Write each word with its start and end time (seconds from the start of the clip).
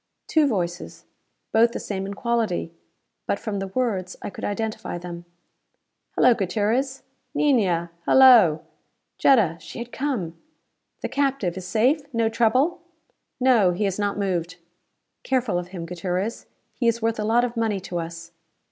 Two 0.25 0.47
voices. 0.47 1.05
Both 1.51 1.73
the 1.73 1.79
same 1.79 2.07
in 2.07 2.15
quality. 2.15 2.73
But 3.27 3.37
from 3.37 3.59
the 3.59 3.67
words 3.67 4.17
I 4.23 4.31
could 4.31 4.43
identify 4.43 4.97
them. 4.97 5.25
"Hello, 6.15 6.33
Gutierrez." 6.33 7.03
"Niña, 7.37 7.89
hello." 8.07 8.61
Jetta! 9.19 9.57
She 9.59 9.77
had 9.77 9.91
come! 9.91 10.35
"The 11.01 11.07
captive 11.07 11.55
is 11.55 11.67
safe? 11.67 12.01
No 12.15 12.29
trouble?" 12.29 12.81
"No. 13.39 13.73
He 13.73 13.83
has 13.83 13.99
not 13.99 14.17
moved." 14.17 14.55
"Careful 15.21 15.59
of 15.59 15.67
him, 15.67 15.85
Gutierrez. 15.85 16.47
He 16.73 16.87
is 16.87 17.03
worth 17.03 17.19
a 17.19 17.23
lot 17.23 17.43
of 17.45 17.55
money 17.55 17.79
to 17.81 17.99
us." 17.99 18.31